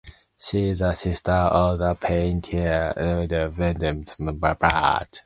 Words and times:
She 0.39 0.69
is 0.69 0.79
the 0.79 0.93
sister 0.93 1.31
of 1.31 1.77
the 1.77 1.93
painter 1.93 2.91
Waldo 2.97 3.27
Diaz-Balart 3.51 3.81
and 3.87 4.03
the 4.03 4.31
late 4.33 4.41
Rafael 4.41 4.59
Diaz-Balart. 4.69 5.19